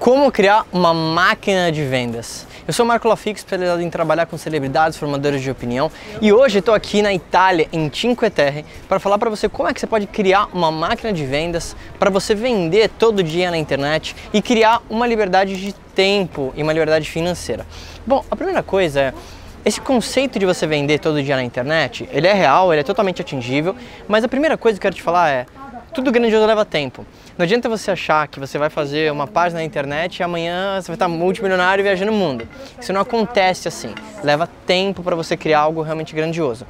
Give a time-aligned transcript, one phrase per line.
[0.00, 2.46] Como criar uma máquina de vendas?
[2.66, 5.92] Eu sou Marco Lafix, especializado em trabalhar com celebridades, formadores de opinião,
[6.22, 9.74] e hoje estou aqui na Itália, em Cinque Terre, para falar para você como é
[9.74, 14.16] que você pode criar uma máquina de vendas para você vender todo dia na internet
[14.32, 17.66] e criar uma liberdade de tempo e uma liberdade financeira.
[18.06, 19.14] Bom, a primeira coisa é
[19.66, 23.20] esse conceito de você vender todo dia na internet, ele é real, ele é totalmente
[23.20, 23.76] atingível,
[24.08, 25.46] mas a primeira coisa que eu quero te falar é
[25.92, 27.04] tudo grandioso leva tempo.
[27.36, 30.88] Não adianta você achar que você vai fazer uma página na internet e amanhã você
[30.88, 32.48] vai estar multimilionário viajando o mundo.
[32.80, 33.94] Isso não acontece assim.
[34.22, 36.66] Leva tempo para você criar algo realmente grandioso.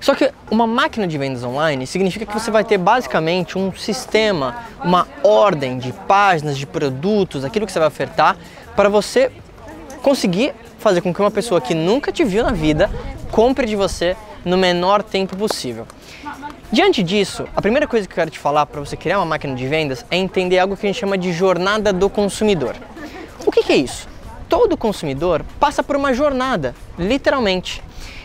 [0.00, 4.56] Só que uma máquina de vendas online significa que você vai ter basicamente um sistema,
[4.82, 8.36] uma ordem de páginas, de produtos, aquilo que você vai ofertar,
[8.74, 9.30] para você
[10.02, 12.90] conseguir fazer com que uma pessoa que nunca te viu na vida
[13.30, 15.86] compre de você no menor tempo possível.
[16.70, 19.54] Diante disso, a primeira coisa que eu quero te falar para você criar uma máquina
[19.54, 22.74] de vendas é entender algo que a gente chama de jornada do consumidor.
[23.44, 24.08] O que, que é isso?
[24.48, 27.82] Todo consumidor passa por uma jornada, literalmente.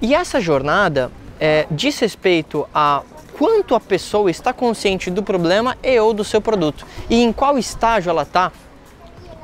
[0.00, 3.02] E essa jornada é, diz respeito a
[3.38, 7.58] quanto a pessoa está consciente do problema e ou do seu produto e em qual
[7.58, 8.52] estágio ela está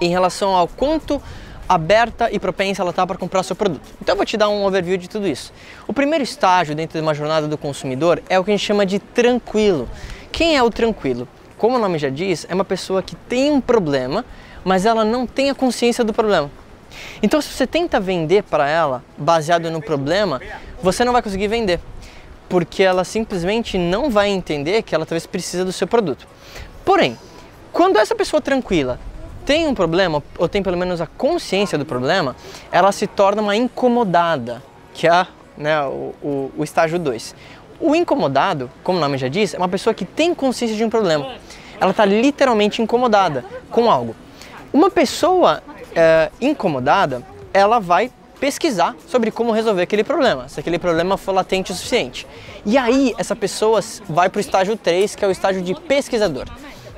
[0.01, 1.21] em relação ao quanto
[1.69, 3.83] aberta e propensa ela está para comprar seu produto.
[4.01, 5.53] Então eu vou te dar um overview de tudo isso.
[5.87, 8.87] O primeiro estágio dentro de uma jornada do consumidor é o que a gente chama
[8.87, 9.89] de tranquilo.
[10.31, 11.27] Quem é o tranquilo?
[11.59, 14.25] Como o nome já diz, é uma pessoa que tem um problema,
[14.65, 16.51] mas ela não tem a consciência do problema.
[17.23, 20.41] Então se você tenta vender para ela baseado no problema,
[20.83, 21.81] você não vai conseguir vender,
[22.49, 26.27] porque ela simplesmente não vai entender que ela talvez precisa do seu produto.
[26.85, 27.19] Porém,
[27.73, 28.99] quando essa pessoa tranquila
[29.47, 32.35] tem um problema, ou tem pelo menos a consciência do problema,
[32.73, 34.61] ela se torna uma incomodada,
[34.93, 37.35] que é né, o, o, o estágio 2.
[37.79, 40.91] O incomodado, como o nome já diz, é uma pessoa que tem consciência de um
[40.91, 41.37] problema.
[41.81, 44.17] Ela está literalmente incomodada com algo.
[44.73, 45.63] Uma pessoa
[45.95, 47.23] é, incomodada,
[47.55, 52.27] ela vai pesquisar sobre como resolver aquele problema, se aquele problema for latente o suficiente.
[52.65, 56.47] E aí, essa pessoa vai para o estágio 3, que é o estágio de pesquisador.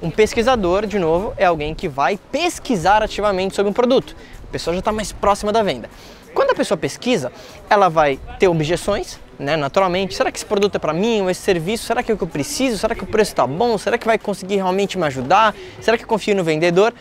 [0.01, 4.15] Um pesquisador, de novo, é alguém que vai pesquisar ativamente sobre um produto.
[4.49, 5.91] A pessoa já está mais próxima da venda.
[6.33, 7.33] Quando a pessoa pesquisa,
[7.69, 10.15] ela vai ter objeções, né, naturalmente.
[10.15, 11.23] Será que esse produto é para mim?
[11.23, 11.85] Ou esse serviço?
[11.85, 12.79] Será que é o que eu preciso?
[12.79, 13.77] Será que o preço está bom?
[13.77, 15.53] Será que vai conseguir realmente me ajudar?
[15.81, 16.95] Será que eu confio no vendedor?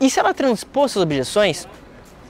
[0.00, 1.66] E se ela transpor essas objeções,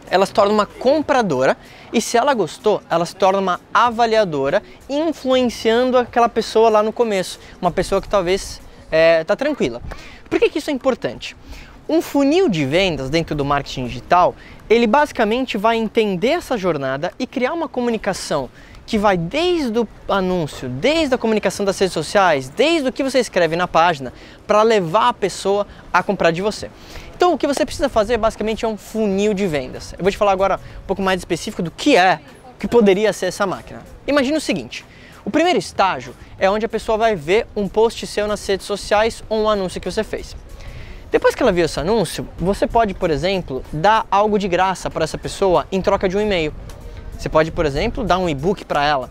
[0.08, 1.58] ela se torna uma compradora
[1.92, 7.38] e se ela gostou, ela se torna uma avaliadora, influenciando aquela pessoa lá no começo,
[7.60, 9.80] uma pessoa que talvez é, tá tranquila.
[10.28, 11.36] Por que, que isso é importante?
[11.88, 14.34] Um funil de vendas dentro do marketing digital,
[14.68, 18.50] ele basicamente vai entender essa jornada e criar uma comunicação
[18.86, 23.18] que vai desde o anúncio, desde a comunicação das redes sociais, desde o que você
[23.18, 24.12] escreve na página,
[24.46, 26.70] para levar a pessoa a comprar de você.
[27.16, 29.92] Então, o que você precisa fazer basicamente é um funil de vendas.
[29.98, 32.20] Eu vou te falar agora um pouco mais específico do que é,
[32.58, 33.82] que poderia ser essa máquina.
[34.06, 34.84] Imagina o seguinte:
[35.26, 39.24] o primeiro estágio é onde a pessoa vai ver um post seu nas redes sociais
[39.28, 40.36] ou um anúncio que você fez.
[41.10, 45.02] Depois que ela viu esse anúncio, você pode, por exemplo, dar algo de graça para
[45.02, 46.54] essa pessoa em troca de um e-mail.
[47.18, 49.10] Você pode, por exemplo, dar um e-book para ela.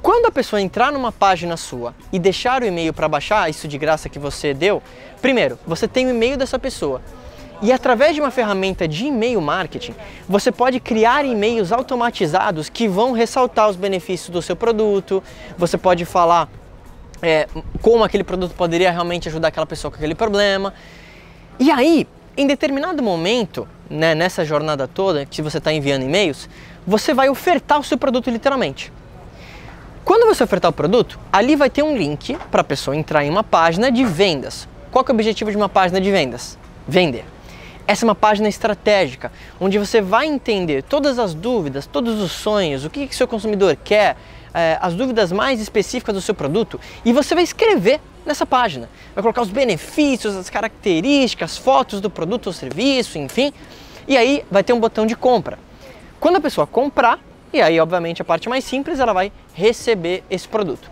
[0.00, 3.78] Quando a pessoa entrar numa página sua e deixar o e-mail para baixar isso de
[3.78, 4.80] graça que você deu,
[5.20, 7.02] primeiro, você tem o e-mail dessa pessoa.
[7.62, 9.94] E através de uma ferramenta de e-mail marketing,
[10.26, 15.22] você pode criar e-mails automatizados que vão ressaltar os benefícios do seu produto,
[15.58, 16.48] você pode falar
[17.20, 17.46] é,
[17.82, 20.72] como aquele produto poderia realmente ajudar aquela pessoa com aquele problema.
[21.58, 26.48] E aí, em determinado momento, né, nessa jornada toda, que você está enviando e-mails,
[26.86, 28.90] você vai ofertar o seu produto literalmente.
[30.02, 33.28] Quando você ofertar o produto, ali vai ter um link para a pessoa entrar em
[33.28, 34.66] uma página de vendas.
[34.90, 36.58] Qual é o objetivo de uma página de vendas?
[36.88, 37.24] Vender.
[37.90, 42.84] Essa é uma página estratégica, onde você vai entender todas as dúvidas, todos os sonhos,
[42.84, 44.16] o que, que seu consumidor quer,
[44.54, 48.88] é, as dúvidas mais específicas do seu produto e você vai escrever nessa página.
[49.12, 53.52] Vai colocar os benefícios, as características, fotos do produto ou serviço, enfim.
[54.06, 55.58] E aí vai ter um botão de compra.
[56.20, 57.18] Quando a pessoa comprar,
[57.52, 60.88] e aí obviamente a parte mais simples, ela vai receber esse produto.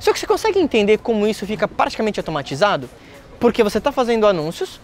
[0.00, 2.90] Só que você consegue entender como isso fica praticamente automatizado?
[3.38, 4.80] Porque você está fazendo anúncios,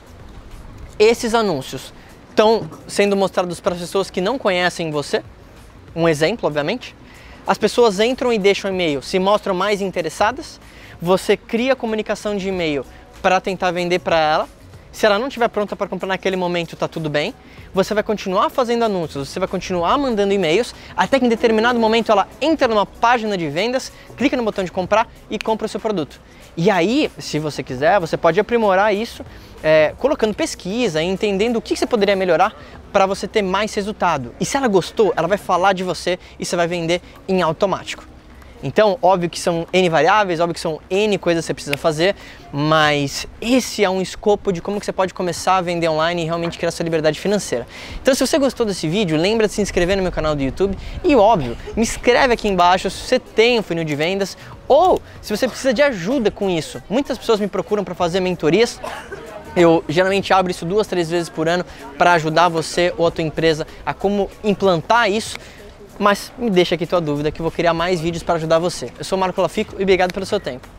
[0.99, 1.93] esses anúncios
[2.31, 5.23] estão sendo mostrados para as pessoas que não conhecem você.
[5.95, 6.95] Um exemplo, obviamente.
[7.47, 10.61] As pessoas entram e deixam e-mail, se mostram mais interessadas.
[11.01, 12.85] Você cria comunicação de e-mail
[13.23, 14.49] para tentar vender para ela.
[14.91, 17.35] Se ela não estiver pronta para comprar naquele momento, tá tudo bem.
[17.75, 22.11] Você vai continuar fazendo anúncios, você vai continuar mandando e-mails, até que em determinado momento
[22.11, 25.79] ela entra numa página de vendas, clica no botão de comprar e compra o seu
[25.79, 26.19] produto.
[26.57, 29.23] E aí, se você quiser, você pode aprimorar isso
[29.63, 32.55] é, colocando pesquisa, entendendo o que você poderia melhorar
[32.93, 34.35] para você ter mais resultado.
[34.41, 38.05] E se ela gostou, ela vai falar de você e você vai vender em automático.
[38.63, 42.17] Então, óbvio que são N variáveis, óbvio que são N coisas que você precisa fazer,
[42.53, 46.25] mas esse é um escopo de como que você pode começar a vender online e
[46.25, 47.67] realmente criar sua liberdade financeira.
[48.01, 50.77] Então, se você gostou desse vídeo, lembra de se inscrever no meu canal do YouTube
[51.05, 55.37] e, óbvio, me escreve aqui embaixo se você tem um funil de vendas ou se
[55.37, 56.83] você precisa de ajuda com isso.
[56.89, 58.81] Muitas pessoas me procuram para fazer mentorias
[59.57, 61.65] eu geralmente abro isso duas, três vezes por ano
[61.97, 65.37] para ajudar você ou a tua empresa a como implantar isso
[65.99, 68.91] mas me deixa aqui tua dúvida que eu vou criar mais vídeos para ajudar você.
[68.99, 70.77] Eu sou Marco Lafico e obrigado pelo seu tempo.